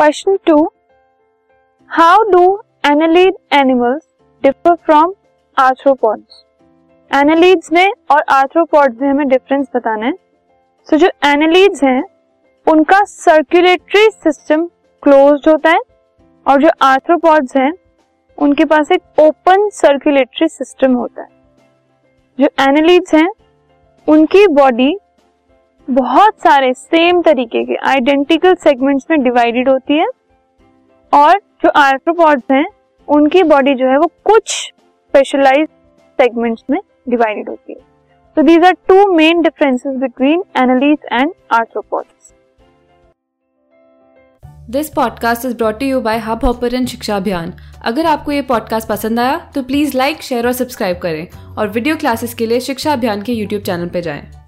Question 0.00 0.36
two 0.46 0.72
how 1.90 2.22
do 2.22 2.42
annelid 2.86 3.34
animals 3.52 4.02
differ 4.42 4.74
from 4.74 5.12
arthropods 5.56 6.44
annelids 7.10 7.72
में 7.72 7.92
और 8.10 8.22
arthropods 8.28 9.00
में 9.00 9.08
हमें 9.08 9.28
डिफरेंस 9.28 9.66
बताना 9.76 10.06
है। 10.06 10.12
सो 10.88 10.96
जो 10.96 11.08
एनालीड्स 11.24 11.84
हैं, 11.84 12.02
उनका 12.66 13.02
सर्कुलेटरी 13.04 14.08
सिस्टम 14.10 14.66
क्लोज्ड 15.02 15.48
होता 15.48 15.70
है 15.70 15.80
और 16.46 16.62
जो 16.62 16.70
आर्थ्रोपॉड्स 16.82 17.56
हैं, 17.56 17.72
उनके 18.38 18.64
पास 18.64 18.92
एक 18.92 19.20
ओपन 19.20 19.68
सर्कुलेटरी 19.72 20.48
सिस्टम 20.48 20.94
होता 20.94 21.22
है। 21.22 21.28
जो 22.38 22.48
एनालीड्स 22.60 23.14
हैं, 23.14 23.28
उनकी 24.08 24.46
बॉडी 24.46 24.98
बहुत 25.90 26.34
सारे 26.38 26.72
सेम 26.74 27.20
तरीके 27.22 27.64
के 27.64 27.76
आइडेंटिकल 27.88 28.54
सेगमेंट्स 28.54 29.06
में 29.10 29.22
डिवाइडेड 29.22 29.68
होती 29.68 29.96
है 29.98 30.06
और 31.12 31.38
जो 31.62 31.68
आर्थ्रोपॉड्स 31.70 32.42
हैं, 32.52 32.66
उनकी 33.08 33.42
बॉडी 33.42 33.74
जो 33.74 33.86
है 33.86 33.96
वो 33.98 34.06
कुछ 34.24 34.52
स्पेशलाइज 34.52 35.66
सेगमेंट्स 36.18 36.62
में 36.70 36.78
डिवाइडेड 37.08 37.48
होती 37.48 37.72
है। 37.72 37.78
So 37.78 38.42
these 38.42 38.64
are 38.64 38.76
two 38.88 39.06
main 39.12 39.42
differences 39.42 39.96
between 39.96 40.44
annelids 40.56 40.98
and 41.12 41.32
arthropods 41.52 42.32
this 44.70 44.88
podcast 44.88 45.44
is 45.44 45.56
brought 45.56 45.82
you 45.82 46.00
by 46.00 46.18
hub 46.18 46.44
hopper 46.44 46.84
Shiksha 46.86 47.16
Abhiyan 47.16 47.52
अगर 47.84 48.06
आपको 48.06 48.32
ये 48.32 48.42
पॉडकास्ट 48.42 48.88
पसंद 48.88 49.20
आया 49.20 49.38
तो 49.54 49.62
प्लीज़ 49.62 49.96
लाइक 49.96 50.22
शेयर 50.22 50.46
और 50.46 50.52
सब्सक्राइब 50.52 50.98
करें। 50.98 51.26
और 51.58 51.68
वीडियो 51.68 51.96
क्लासेस 51.96 52.34
के 52.34 52.46
लिए 52.46 52.60
शिक्षा 52.60 52.92
अभियान 52.92 53.22
के 53.22 53.32
यूट्यूब 53.32 53.62
चैनल 53.62 53.88
पर 53.88 54.00
जाएँ। 54.00 54.39